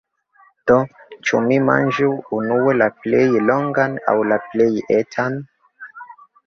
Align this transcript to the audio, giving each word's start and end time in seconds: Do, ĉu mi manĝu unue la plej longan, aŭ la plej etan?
Do, 0.71 0.77
ĉu 1.29 1.41
mi 1.49 1.59
manĝu 1.67 2.09
unue 2.39 2.73
la 2.81 2.89
plej 3.03 3.29
longan, 3.51 3.97
aŭ 4.15 4.19
la 4.33 4.43
plej 4.49 4.71
etan? 5.01 5.41